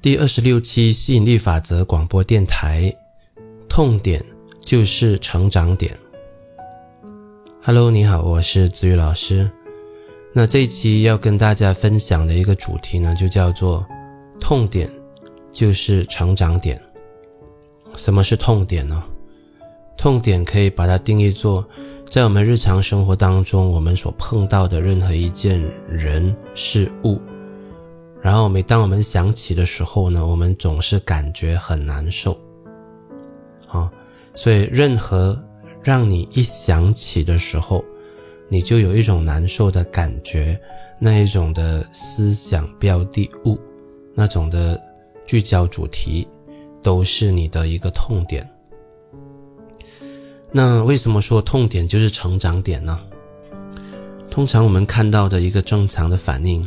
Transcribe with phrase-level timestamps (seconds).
[0.00, 2.94] 第二十六期吸引力法则广播电台，
[3.68, 4.24] 痛点
[4.60, 5.98] 就是成长点。
[7.60, 9.50] Hello，你好，我是子宇老师。
[10.32, 13.84] 那这一期要跟大家分享的一个主题呢，就叫做
[14.38, 14.88] 痛点
[15.52, 16.80] 就是成长点。
[17.96, 19.02] 什么是痛点呢？
[19.96, 21.68] 痛点可以把它定义做，
[22.08, 27.20] 在我们日常生活当中，我们所碰到的任何一件人事物。
[28.20, 32.38] 然后每当我们想起的时候呢，我们总是感觉很难受，
[33.68, 33.90] 啊，
[34.34, 35.40] 所以任何
[35.82, 37.82] 让你一想起的时候，
[38.48, 40.60] 你就有一种难受的感觉，
[40.98, 43.56] 那一种的思想标的物，
[44.14, 44.78] 那种的
[45.24, 46.26] 聚焦主题，
[46.82, 48.46] 都是你的一个痛点。
[50.50, 52.98] 那为什么说痛点就是成长点呢？
[54.28, 56.62] 通常我们看到的一个正常的反应。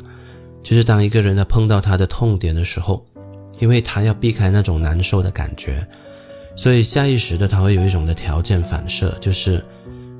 [0.64, 3.04] 就是当一个人在碰到他的痛点的时候，
[3.59, 5.86] 因为他要避开那种难受的感觉，
[6.56, 9.64] 所以下意识的他会有一种的条件反射，就是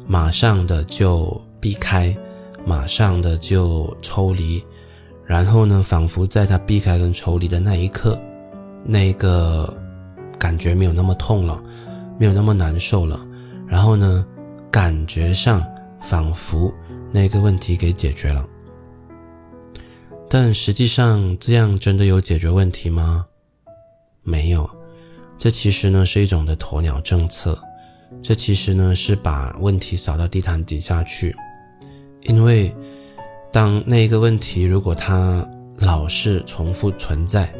[0.08, 2.16] 马上的就避开，
[2.66, 4.64] 马上的就抽离，
[5.26, 8.20] 然后呢，仿佛在他避开跟抽离的那一刻，
[8.84, 9.72] 那个
[10.40, 11.62] 感觉没有那么痛了，
[12.20, 13.20] 没有那么难受了，
[13.68, 14.26] 然后呢，
[14.72, 15.64] 感觉上
[16.02, 16.74] 仿佛
[17.12, 18.46] 那个问题给解决了。
[20.34, 23.26] 但实际上，这样真的有解决问题吗？
[24.24, 24.70] 没有，
[25.38, 27.62] 这其实呢是一种的鸵鸟政策，
[28.22, 31.36] 这其实呢是把问题扫到地毯底下去。
[32.22, 32.74] 因为，
[33.52, 37.54] 当那一个问题如果它老是重复存在，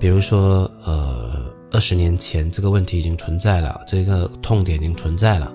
[0.00, 5.54] 比如说，呃，二十年前这个问题已经存在了，这个痛点已经存在了，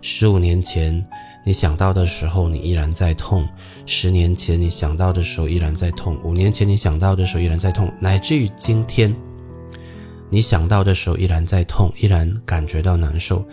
[0.00, 1.00] 十五年前。
[1.44, 3.44] 你想到的时候，你依然在痛；
[3.84, 9.14] 十年前你想到的时候依然在痛；五年前你想到的时候依然在痛；乃至于今天，
[10.30, 13.44] 你想到的时候依然在痛，依然感觉到难受。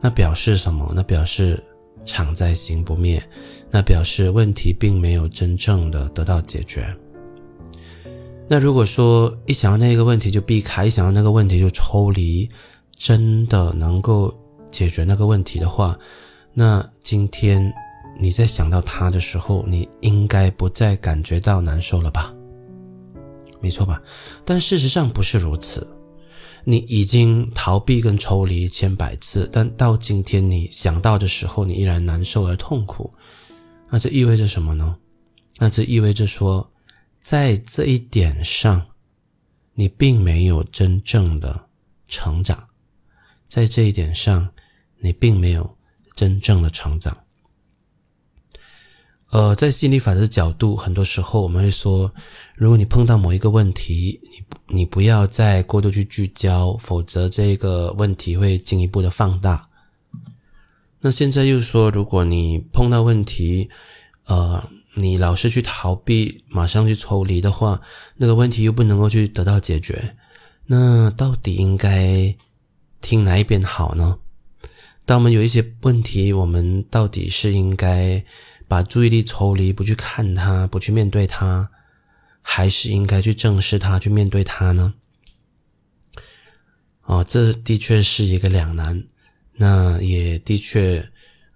[0.00, 0.92] 那表示什么？
[0.96, 1.62] 那表示
[2.04, 3.22] 常在心不灭，
[3.70, 6.84] 那表示问题并没有真正的得到解决。
[8.48, 12.48] 那如果说一想到那个问题就避开，一想到那个问题就抽离，
[12.96, 14.36] 真的能够
[14.72, 15.96] 解决那个问题的话，
[16.54, 17.72] 那今天
[18.18, 22.32] 你在想到他的时候，你应该不再感觉到难受了吧？
[23.60, 24.02] 没错吧？
[24.44, 25.86] 但事实上不是如此，
[26.64, 33.12] 你已经逃避跟抽离千百次，但到今天你想到的时候，你依然难受而痛苦。
[33.88, 34.96] 那这意味着什么呢？
[35.58, 36.70] 那这意味着说，
[37.20, 38.84] 在这一点上，
[39.74, 41.66] 你并没有真正的
[42.08, 42.68] 成长，
[43.48, 44.50] 在这一点上，
[44.98, 45.78] 你并没有。
[46.14, 47.16] 真正的成长，
[49.30, 52.12] 呃，在心理法则角度，很多时候我们会说，
[52.54, 54.20] 如果你碰到某一个问题，
[54.68, 59.68] 你你不要再过度去聚焦，否则这个问题会进一步的放大。
[61.00, 63.68] 那现在又说，如果你碰到问题，
[64.26, 64.62] 呃，
[64.94, 67.80] 你老是去逃避，马上去抽离的话，
[68.16, 70.14] 那个问题又不能够去得到解决，
[70.66, 72.36] 那到底应该
[73.00, 74.18] 听哪一边好呢？
[75.04, 78.24] 当我们有一些问题，我们到底是应该
[78.68, 81.68] 把注意力抽离，不去看它，不去面对它，
[82.40, 84.94] 还是应该去正视它，去面对它呢？
[87.02, 89.02] 哦，这的确是一个两难。
[89.54, 91.06] 那也的确，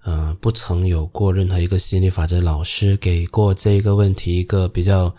[0.02, 5.14] 呃，不曾有过任何一个心理法则老师给过这个问题一个比较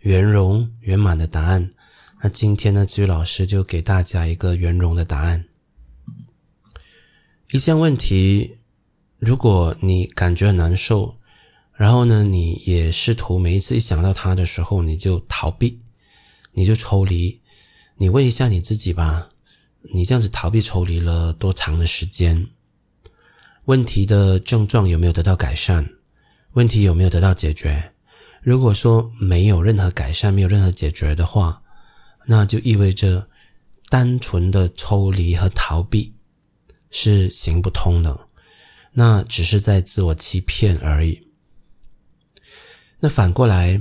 [0.00, 1.70] 圆融圆满的答案。
[2.20, 5.44] 那今天呢，这位老师就给大家一个圆融的答案。
[7.50, 8.58] 一项问题，
[9.18, 11.16] 如果你感觉很难受，
[11.72, 15.80] 然后呢，你也试图每一次一想到它的时候，你就逃避，
[16.52, 17.40] 你就抽离。
[17.96, 19.30] 你问一下你自己吧，
[19.94, 22.48] 你这样子逃避抽离了多长的时间？
[23.64, 25.88] 问题的症状有没有得到改善？
[26.52, 27.94] 问题有没有得到解决？
[28.42, 31.62] 如果说没有任何改善，没有任何解决的话，
[32.26, 33.26] 那就意味着
[33.88, 36.12] 单纯的抽离和逃避。
[36.90, 38.28] 是行不通的，
[38.92, 41.28] 那只是在自我欺骗而已。
[43.00, 43.80] 那反过来，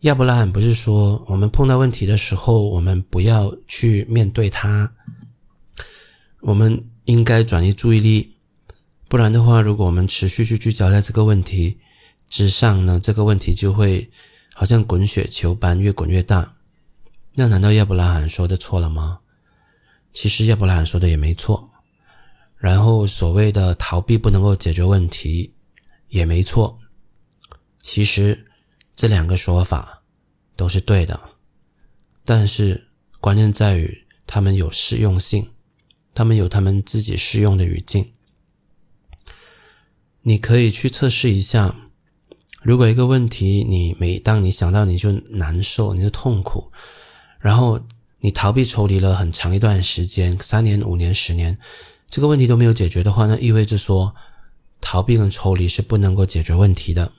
[0.00, 4.92] 亚伯拉罕不是说，我们碰到问题的时候，我们不要去面对它，
[6.40, 8.34] 我们应该转移注意力，
[9.08, 11.78] 不然的话，如果我们持续去聚焦在这个问题
[12.28, 14.10] 之上呢，这个问题就会
[14.54, 16.54] 好像滚雪球般越滚越大。
[17.34, 19.20] 那难道亚伯拉罕说的错了吗？
[20.12, 21.70] 其实亚伯拉罕说的也没错。
[22.56, 25.52] 然后所谓的逃避不能够解决问题，
[26.08, 26.78] 也没错。
[27.80, 28.46] 其实
[28.94, 30.02] 这两个说法
[30.56, 31.20] 都是对的，
[32.24, 32.88] 但是
[33.20, 35.48] 关键在于他们有适用性，
[36.14, 38.12] 他们有他们自己适用的语境。
[40.22, 41.76] 你可以去测试一下，
[42.62, 46.72] 如果一个问题你每当你想到你就难受，你就痛苦，
[47.38, 47.80] 然后
[48.18, 51.56] 你逃避抽离了很长一段时间，三年、五年、十年，
[52.08, 54.14] 这个问题都没有解决的话，那意味着说
[54.80, 57.12] 逃避跟抽离是不能够解决问题的。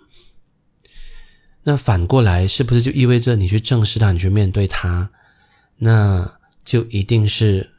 [1.63, 5.09] 那反过来，是不是就意味着你去正视它，你去面对它，
[5.77, 7.69] 那就一定是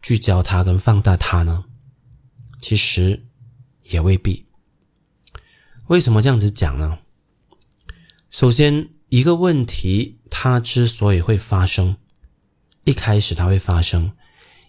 [0.00, 1.64] 聚焦它跟放大它呢？
[2.60, 3.26] 其实
[3.82, 4.46] 也未必。
[5.88, 6.98] 为什么这样子讲呢？
[8.30, 11.98] 首先，一个问题它之所以会发生，
[12.84, 14.10] 一开始它会发生，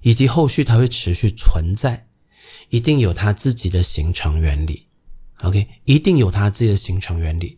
[0.06, 2.06] 以及后续它会持续存在，
[2.70, 4.86] 一定有它自己的形成原理。
[5.42, 7.58] OK，一定有它自己的形成原理。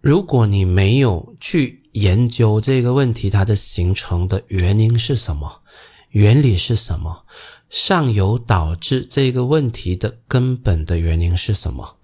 [0.00, 5.62] 如果你没有去研究这个问题，它的形成的原因是什么，
[6.10, 7.24] 原理是什么，
[7.68, 11.96] 上游导致这个问题的根本的原因是什么，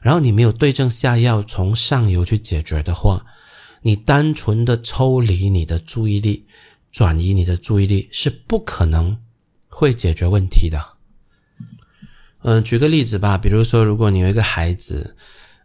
[0.00, 3.26] 然后你没有对症下药，从上游去解决的话，
[3.82, 6.46] 你单纯的抽离你的注意力，
[6.96, 9.14] 转移你的注意力是不可能
[9.68, 10.82] 会解决问题的。
[12.40, 15.14] 嗯，举个例子吧，比如说，如果你有一个孩子。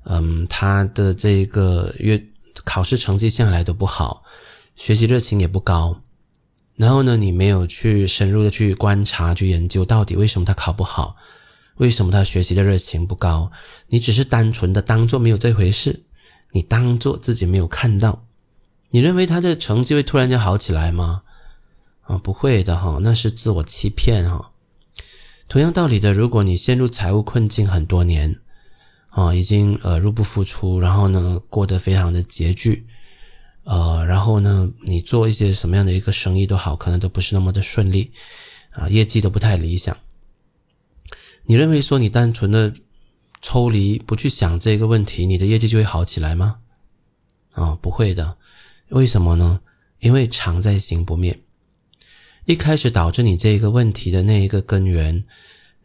[0.04, 2.22] 嗯，他的这个月
[2.66, 4.24] 考试成绩向来都不好，
[4.75, 6.01] 学习热情也不高。
[6.75, 11.16] 然后呢，你没有去深入的去观察、去研究到底为什么他考不好，
[11.75, 13.51] 为什么他学习的热情不高？
[13.88, 16.04] 你只是单纯的当做没有这回事，
[16.51, 18.25] 你当做自己没有看到。
[18.91, 21.23] 你认为他的成绩会突然间好起来吗？
[22.03, 24.51] 啊，不会的哈，那是自我欺骗哈。
[25.49, 28.39] 同样道理的，如果你陷入财务困境很多年。
[29.13, 32.88] 啊，已经呃入不敷出，然后呢过得非常的拮据，
[33.65, 38.13] 呃，然后呢你做一些什么样的一个生意都好，可能都不是那么的顺利，
[38.69, 39.97] 啊，业绩都不太理想。
[41.43, 42.73] 你认为说你单纯的
[43.41, 46.59] 抽离不去想这个问题，你的业绩就会好起来吗？
[47.51, 48.38] 啊，不会的，
[48.91, 49.59] 为什么呢？
[49.99, 51.38] 因为常在心不灭，
[52.45, 55.23] 一开始导致你这一个问题的那一个根源。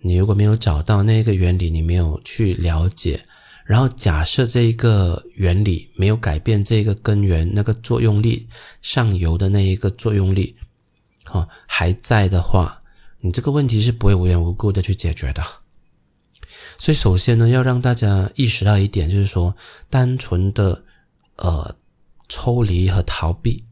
[0.01, 3.21] 你如果没有找到那一个原理，你没有去了解，
[3.65, 8.49] 然后假设这一个原理没有改变这个根源那个作用力
[8.83, 10.57] 上游的那一个作用力，
[11.31, 12.83] 哦还在的话，
[13.21, 15.43] 你这个问题是不会无缘无故的去解决的。
[16.79, 19.57] 所以首先呢，要让大家意识到一点，就是说，
[19.91, 20.85] 单纯的
[21.37, 21.75] 呃
[22.29, 23.65] 抽离和逃避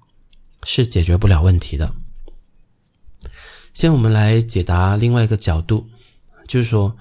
[0.65, 1.93] 是解决不了问题的。
[3.73, 5.87] 先我们来解答另外一个角度。
[6.47, 6.95] 就是说，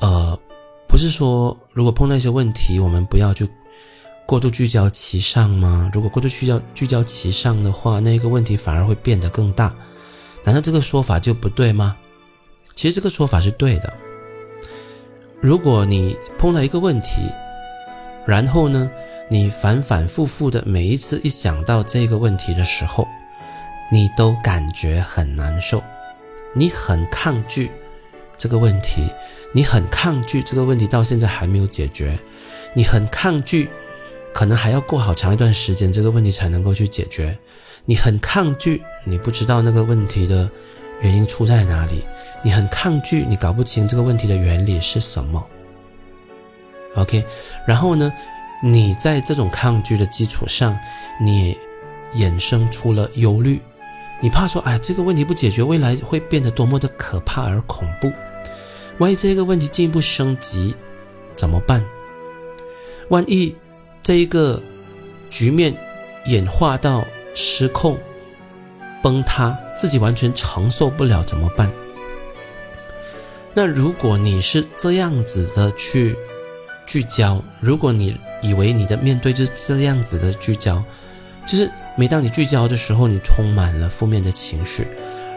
[0.00, 0.38] 呃，
[0.86, 3.48] 不是说如果碰到一些问题，我们不要去
[4.24, 5.90] 过度聚焦其上吗？
[5.92, 9.74] 如果过度聚焦聚焦其上的话，那个问题反而会变得更大。
[10.44, 11.96] 难道这个说法就不对吗？
[12.76, 13.92] 其实这个说法是对的。
[15.40, 17.22] 如果你碰到一个问题，
[18.24, 18.88] 然后呢，
[19.32, 23.06] 你反反复复的每一次一想到这个问题的时候，
[23.92, 25.80] 你都感觉很难受，
[26.52, 27.70] 你很抗拒。
[28.36, 29.08] 这个问题，
[29.52, 32.18] 你很抗拒这个问题，到现在还没有解决，
[32.74, 33.68] 你很抗拒，
[34.32, 37.38] 可能还要过好长一段时间，这个问题才能够去解决。
[37.84, 40.50] 你很抗拒，你不知道那个问题的
[41.02, 42.02] 原因出在哪里，
[42.42, 45.46] 你很抗拒，你搞不清这个问题的原理是什么。
[46.96, 47.24] OK，
[47.66, 48.10] 然后呢，
[48.62, 50.78] 你在这种抗拒的基础上，
[51.20, 51.56] 你
[52.14, 53.60] 衍生出了忧虑，
[54.20, 58.12] 你怕说，哎，这个问题不解决，未来会变得多么的可怕而恐怖。
[58.98, 60.74] 万一这个问题进一步升级，
[61.34, 61.82] 怎么办？
[63.08, 63.56] 万一
[64.02, 64.62] 这一个
[65.30, 65.74] 局面
[66.26, 67.98] 演化到失控、
[69.02, 71.72] 崩塌，自己完全承受不了，怎么办？
[73.54, 76.14] 那如果你是这样子的去
[76.86, 80.82] 聚焦，如果你以为你的面对就是这样子的聚焦，
[81.46, 84.86] 就是每当你聚焦的时候，你充满了负面的情绪，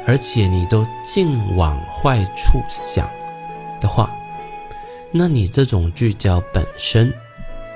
[0.05, 3.09] 而且你都尽往坏处想。
[3.81, 4.09] 的话，
[5.11, 7.13] 那你这种聚焦本身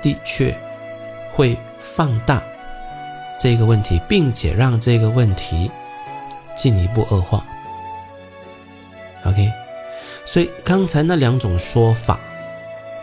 [0.00, 0.56] 的确
[1.34, 2.42] 会放大
[3.38, 5.70] 这个问题，并且让这个问题
[6.56, 7.44] 进一步恶化。
[9.24, 9.52] OK，
[10.24, 12.18] 所以刚才那两种说法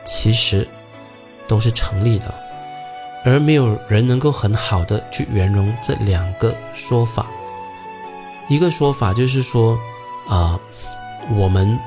[0.04, 0.68] 其实
[1.48, 2.34] 都是成立的，
[3.24, 7.28] 而没有人能够很好的去圆融这两个说法。
[8.48, 9.78] 一个说法就是说，
[10.28, 10.60] 啊，
[11.36, 11.80] 我们。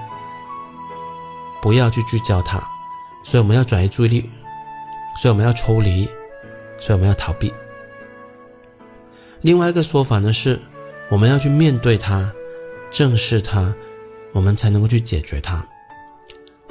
[1.60, 2.62] 不要去聚焦它，
[3.24, 4.30] 所以我们要转移注意力，
[5.20, 6.04] 所以我们要抽离，
[6.78, 7.52] 所以我们要逃避。
[9.40, 10.56] 另外一个说法呢是，
[11.10, 12.32] 我们要去面对它，
[12.92, 13.74] 正视它，
[14.32, 15.66] 我们才能够去解决它。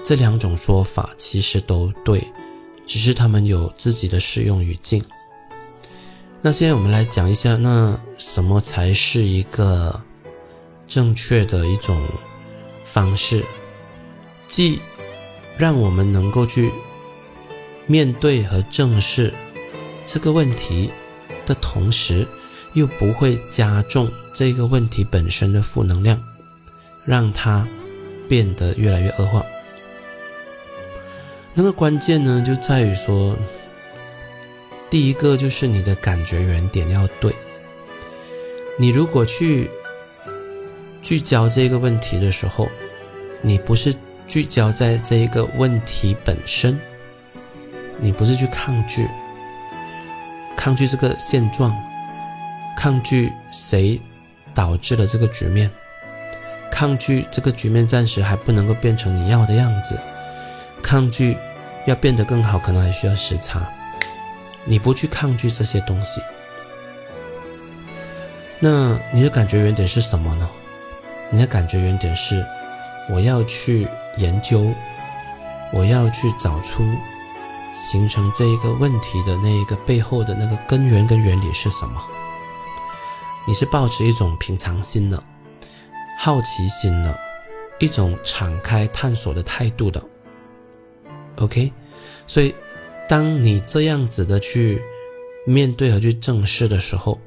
[0.06, 2.26] 这两种说法其实都对，
[2.88, 5.04] 只是他们有自己的适用语境。
[6.42, 10.02] 那现在我们来讲一下，那什么才是一个
[10.88, 12.02] 正确的一种
[12.86, 13.44] 方式，
[14.48, 14.80] 既
[15.58, 16.72] 让我们能够去
[17.86, 19.34] 面对和正视
[20.06, 20.90] 这个问题
[21.46, 22.26] 的同时，
[22.74, 26.22] 又不会加重这个问题本身的负能量，
[27.04, 27.68] 让它
[28.30, 29.44] 变得越来越恶化。
[31.60, 33.36] 那个关键呢，就在于说，
[34.92, 37.34] 第一个就是你的感觉原点要对。
[38.78, 39.68] 你如果去
[41.02, 42.70] 聚焦这个问题的时候，
[43.42, 43.92] 你不是
[44.28, 46.80] 聚焦在这一个问题本身，
[48.00, 49.08] 你不是去抗拒，
[50.56, 51.76] 抗拒这个现状。
[52.78, 54.00] 抗拒谁
[54.54, 55.72] 导致了这个局面？
[56.72, 60.00] 抗拒这个局面暂时还不能够变成你要的样子。
[60.84, 61.36] 抗拒
[61.88, 63.68] 要变得更好，可能还需要时差。
[64.66, 66.22] 你不去抗拒这些东西，
[68.60, 70.48] 那你的感觉原点是什么呢？
[71.30, 72.46] 你的感觉原点是，
[73.10, 74.70] 我要去研究，
[75.72, 76.84] 我要去找出
[77.74, 82.02] 形成这一个问题的那一个背后的那个根源跟原理是什么。
[83.48, 85.24] 你是抱持一种平常心的、
[86.20, 87.18] 好奇心的、
[87.80, 90.04] 一种敞开探索的态度的
[91.38, 91.72] ，OK？
[92.28, 92.54] 所以，
[93.08, 94.82] 当你这样子的去
[95.46, 97.20] 面对和去正视的时候，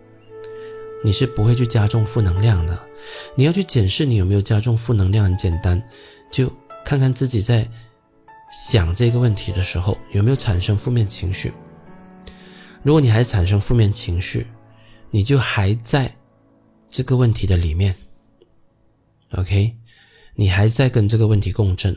[1.02, 2.79] 你是不会去加重负能量的。
[3.35, 5.83] 你要去检视你有没有加重负能量，很简单，
[6.31, 6.52] 就
[6.85, 7.67] 看看自己在
[8.52, 11.50] 想这个问题的时候有没有产生负面情绪。
[12.83, 14.47] 如果你还产生负面情绪，
[15.11, 16.14] 你就还在
[16.90, 17.95] 这个问题的里面
[19.33, 19.75] ，OK，
[20.35, 21.97] 你还在跟这个问题共振，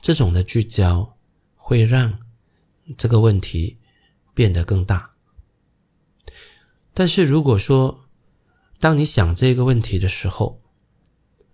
[0.00, 1.16] 这种的聚焦
[1.64, 2.18] 会让
[2.98, 3.78] 这个问题
[4.34, 5.12] 变得更大。
[6.92, 8.04] 但是如果说，
[8.80, 10.60] 当你想这个问题的时候，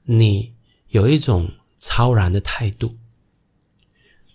[0.04, 0.54] 你
[0.88, 2.96] 有一种超然的态度，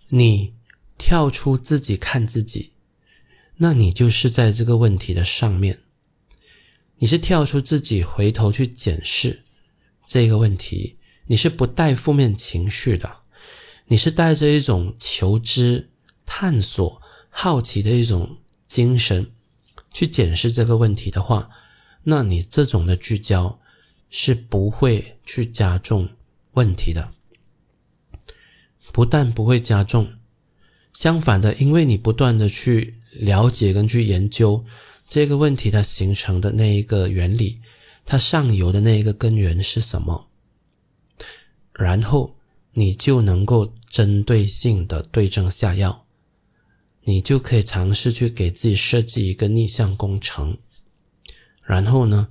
[0.10, 0.54] 你
[0.96, 2.74] 跳出自己看自己，
[3.58, 5.82] 那你就是在这个问题的上面。
[6.98, 9.44] 你是跳出自己，回头去检视
[10.06, 13.23] 这个问题，你是不带负面情绪的，
[13.86, 15.90] 你是带着一种求知、
[16.26, 18.38] 探索、好奇的一种
[18.68, 19.30] 精神
[19.92, 21.50] 去检视这个问题的话，
[22.04, 23.60] 那你这种的聚焦
[24.10, 26.10] 是不会去加重
[26.54, 27.12] 问题的，
[28.92, 30.14] 不但不会加重，
[30.94, 34.66] 相反的，因为你不断的去了解跟去研究。
[35.08, 37.60] 这个问题它形成的那一个原理，
[38.06, 40.28] 它上游的那一个根源是什么？
[41.74, 42.36] 然后
[42.74, 46.06] 你就能够针对性的对症下药，
[47.04, 50.58] 你就可以尝试去给自己设计一个逆向工程。
[51.64, 52.28] 然后呢，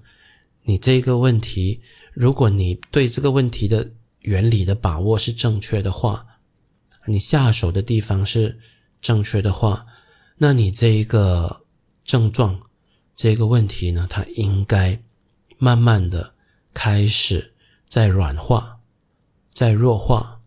[0.64, 1.80] 你这个问题，
[2.12, 6.26] 如果你对这个问题的原理的把握是正确的话，
[7.06, 8.58] 你下手的地方是
[9.00, 9.86] 正确的话，
[10.36, 11.64] 那你这一个
[12.04, 12.60] 症状。
[13.14, 15.00] 这个问题呢，它应该
[15.58, 16.34] 慢慢的
[16.74, 17.54] 开始
[17.88, 18.80] 在软化，
[19.62, 20.40] 在弱化，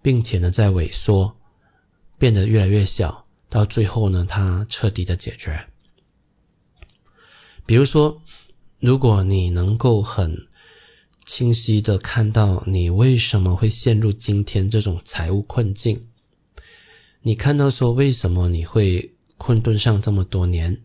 [0.00, 1.36] 并且呢在萎缩，
[2.16, 5.66] 变得越来越小，到最后呢，它彻底的解决。
[7.66, 8.22] 比如说，
[8.80, 10.48] 如果你能够很
[11.26, 16.06] 清晰的看到你为什么会陷入今天这种财务困境，
[17.20, 20.80] 你看到说为什么你会困顿上这么多年。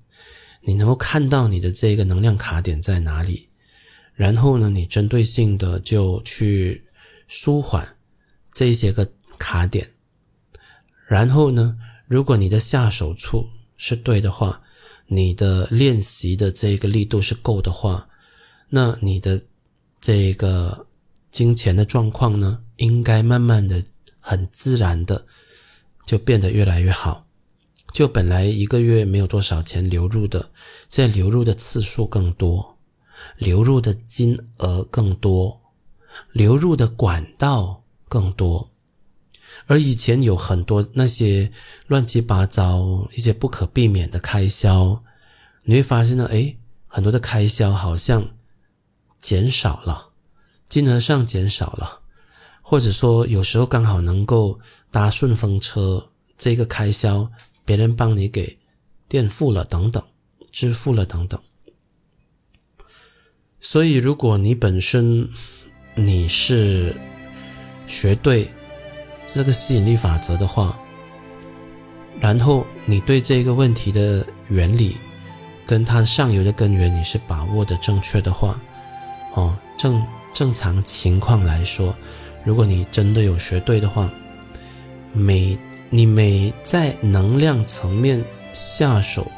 [0.63, 3.47] 你能够看到你的这个能量卡点在哪里，
[4.13, 6.83] 然后呢，你针对性的就去
[7.33, 7.87] 舒缓
[8.53, 9.89] 这一些个卡点，
[11.07, 13.47] 然后呢，如果你的下手处
[13.77, 14.61] 是对的话，
[15.07, 18.05] 你的练习的这个力度是够的话，
[18.67, 19.41] 那你的
[20.01, 20.85] 这个
[21.31, 23.81] 金钱的状况呢，应该慢慢的、
[24.19, 25.25] 很自然的
[26.05, 27.25] 就变得越来越好。
[27.93, 30.51] 就本来一个月没有多少钱流入的，
[30.89, 32.77] 现在流入的次数更多，
[33.37, 35.60] 流入的金额更多，
[36.31, 38.71] 流入的管道更多，
[39.67, 41.51] 而以前有很多那些
[41.87, 45.03] 乱七八糟、一些不可避免的开销，
[45.63, 48.35] 你会发现呢，诶，很多的开销好像
[49.19, 50.09] 减少了，
[50.67, 52.01] 金额上减少了，
[52.61, 57.31] 或者说有时候刚好能够搭顺风车，这个开销。
[57.63, 58.57] 别人帮你给
[59.07, 60.03] 垫付了等等，
[60.51, 61.39] 支付了等等，
[63.61, 65.29] 所以，如果你本身
[65.93, 66.95] 你是
[67.85, 68.49] 学对
[69.27, 70.77] 这个吸引力法则的话，
[72.19, 74.97] 然后你对这个问题的原理
[75.65, 78.59] 跟它上游的根源你是把握的正确的话，
[79.33, 81.95] 哦，正正常情况来说，
[82.43, 84.09] 如果你真的有学对的话，
[85.13, 85.57] 每
[85.89, 89.29] 你每在能量层面下手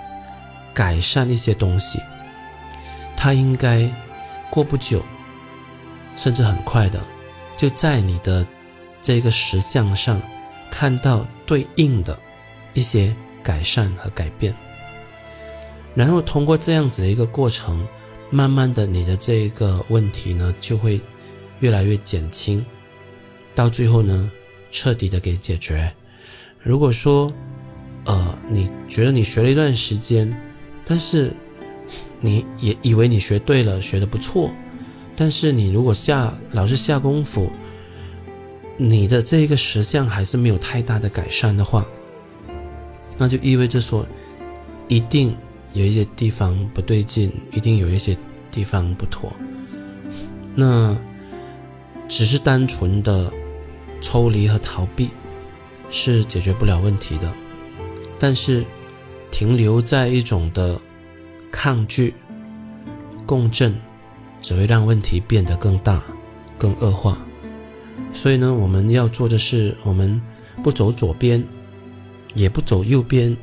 [0.73, 1.99] 改善一些东西，
[3.17, 3.89] 它应该。
[4.49, 5.03] 过不久，
[6.15, 6.99] 甚至很快的，
[7.57, 8.45] 就在你的
[9.01, 10.21] 这个实相上
[10.69, 12.17] 看到对应的
[12.73, 14.53] 一些改善和改变。
[15.95, 17.87] 然后通过这样子的一个过程，
[18.29, 20.99] 慢慢的你的这个问题呢就会
[21.59, 22.65] 越来越减轻，
[23.53, 24.31] 到最后呢
[24.71, 25.93] 彻底的给解决。
[26.59, 27.31] 如果说，
[28.05, 30.35] 呃，你觉得你学了一段时间，
[30.85, 31.31] 但是。
[32.25, 34.49] 你也以为你学对了，学的不错，
[35.15, 37.51] 但是你如果下老是下功夫，
[38.77, 41.85] 你的这个实相还是没有太大的改善的话，
[43.17, 44.05] 那就意味着说，
[44.87, 45.35] 一定
[45.73, 48.17] 有一些地方不对劲，一定有一些
[48.51, 49.31] 地方不妥。
[50.55, 50.95] 那
[52.07, 53.31] 只是单纯的
[54.01, 55.09] 抽离和逃避
[55.89, 57.33] 是解决不了问题的，
[58.17, 58.65] 但是
[59.31, 60.79] 停留在一种的。
[61.55, 62.15] 抗拒
[63.27, 63.79] 共振，
[64.43, 66.03] 只会让问题变得更大、
[66.59, 67.17] 更恶化。
[68.13, 70.21] 所以呢，我们要做的是，我们
[70.61, 71.43] 不走左边，
[72.35, 73.35] 也不走右边，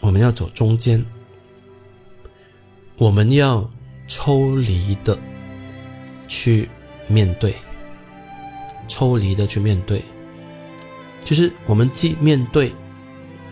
[0.00, 1.02] 我们要走中间。
[2.98, 3.66] 我们要
[4.06, 5.18] 抽离的
[6.28, 6.68] 去
[7.08, 7.54] 面对，
[8.86, 10.02] 抽离的去面对，
[11.24, 12.70] 就是我们既面对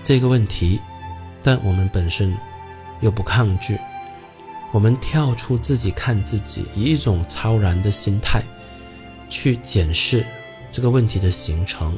[0.05, 0.79] 这个问题，
[1.43, 2.35] 但我们本身。
[3.01, 3.77] 又不抗拒，
[4.73, 8.43] 我们跳出自己看自己，以一种超然的心态
[9.29, 10.25] 去检视
[10.71, 11.97] 这个问题的形成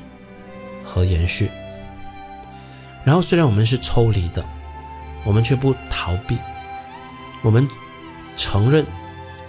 [0.83, 1.49] 和延续。
[3.05, 4.45] 然后，虽然我们是抽离的，
[5.25, 6.37] 我们却不逃避，
[7.43, 7.69] 我们
[8.37, 8.85] 承认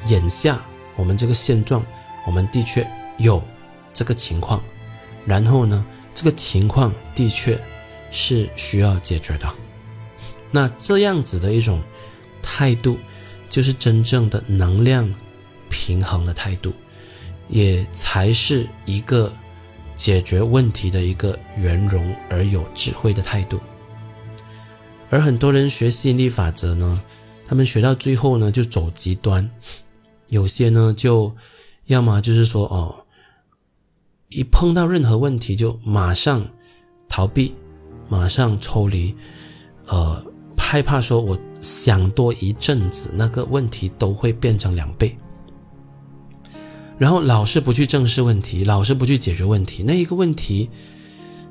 [0.06, 0.62] 眼下
[0.96, 1.84] 我们这个现状，
[2.28, 3.44] 我们的确有
[3.94, 4.62] 这个情况。
[5.26, 5.84] 然后呢，
[6.14, 7.60] 这个情况的确
[8.12, 9.48] 是需要解决的。
[10.52, 11.82] 那这样子的一种
[12.42, 13.00] 态度，
[13.50, 15.14] 就是真正的能量
[15.70, 16.74] 平衡的态度，
[17.48, 19.32] 也才是一个
[19.96, 23.60] 解决问题的一个圆融而有智慧的态度。
[25.10, 27.02] 而很多人学吸引力法则呢，
[27.48, 29.50] 他们学到最后呢，就走极端，
[30.28, 31.34] 有些呢就
[31.86, 33.06] 要么就是说哦，
[34.30, 36.46] 一碰到任何问题就马上
[37.08, 37.56] 逃避，
[38.10, 39.16] 马上抽离，
[39.88, 40.26] 呃。
[40.65, 45.15] 害怕说，我想多一阵子，那个问题都会变成两倍。
[46.97, 50.71] 然后老是不去正视问题，老是不去解决问题，那一个问题，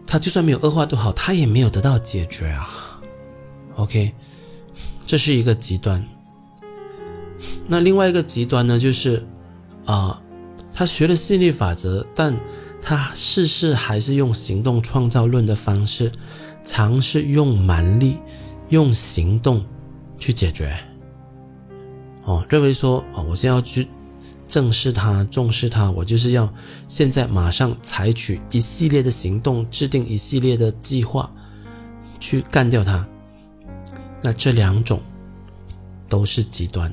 [0.05, 3.01] 它就算没有恶化都好，它也没有得到解决啊。
[3.77, 4.13] OK，
[5.07, 6.05] 这是一个极端。
[7.69, 9.25] 那另外一个极端呢，就是
[9.85, 10.21] 啊，
[10.75, 12.37] 他学了吸引力法则，但
[12.83, 16.11] 他事事还是用行动创造论的方式，
[16.65, 18.19] 尝试用蛮力。
[18.75, 19.65] 用行动
[20.19, 20.77] 去解决，
[22.25, 23.89] 哦，认为说哦，我现在要去
[24.47, 26.53] 正视它、重视它，我就是要
[26.89, 31.31] 现在马上采取一系列的行动，制定一系列的计划
[32.21, 33.07] 去干掉它。
[34.21, 35.01] 那这两种
[36.09, 36.93] 都是极端。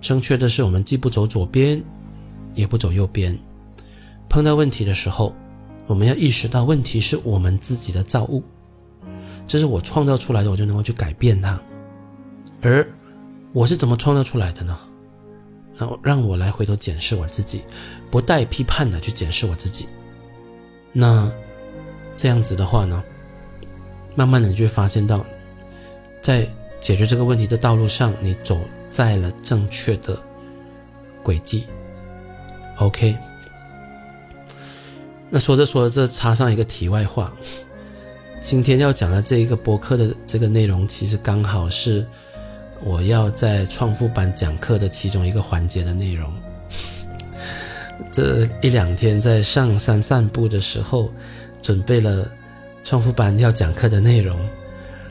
[0.00, 1.82] 正确的是，我们既不走左边，
[2.54, 3.36] 也不走右边。
[4.28, 5.34] 碰到问题的时候，
[5.86, 8.44] 我们要意识到问题是我们自己的造物。
[9.48, 11.58] 这是我创造出来的，我就能够去改变它。
[12.60, 12.86] 而
[13.52, 14.78] 我是怎么创造出来的呢？
[15.78, 17.62] 然后让我来回头检视我自己，
[18.10, 19.86] 不带批判的去检视我自己。
[20.92, 21.30] 那
[22.14, 23.02] 这样子的话呢，
[24.14, 25.24] 慢慢的你就会发现到，
[26.20, 26.46] 在
[26.80, 30.20] 解决这个问题的道路上，你走在了正确的
[31.22, 31.64] 轨迹。
[32.76, 33.16] OK。
[35.30, 37.32] 那说着说着，这插上一个题外话。
[38.40, 42.06] 今天要讲的这一个播客的这个内容，其实刚好是
[42.82, 46.32] 我要在创富班讲课的其中一个环节的内容。
[48.12, 51.12] 这一两天在上山散步的时候，
[51.60, 52.30] 准备了
[52.84, 54.38] 创富班要讲课的内容，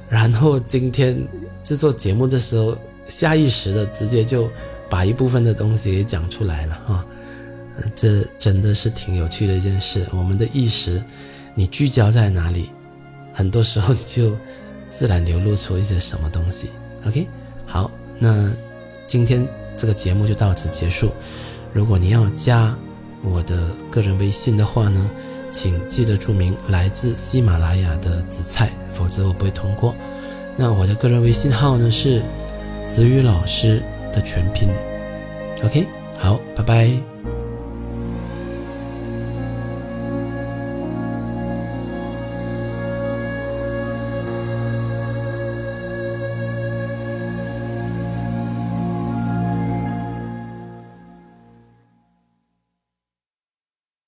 [0.10, 1.22] 然后今天
[1.64, 4.50] 制作节目的时候，下意识的直接就
[4.90, 7.06] 把一部分的东西给讲出来了啊！
[7.94, 10.08] 这真的是挺有趣的一件事。
[10.12, 11.04] 我们的意识，
[11.54, 12.72] 你聚焦在哪里？
[13.38, 14.36] 很多时候你就
[14.90, 16.72] 自然流露出一些什么东西。
[17.06, 17.28] OK，
[17.68, 18.52] 好，那
[19.06, 19.48] 今天
[19.78, 21.12] 这个节目就到此结束。
[21.72, 22.76] 如果你要加
[23.22, 25.08] 我的个人微信的话呢，
[25.52, 29.94] 请记得注明来自喜马拉雅的紫菜，否则我不会通过。
[30.56, 32.24] 那我的个人微信号呢是
[32.88, 34.68] 子宇老师的全拼。
[35.64, 35.86] OK，
[36.18, 37.17] 好，拜拜。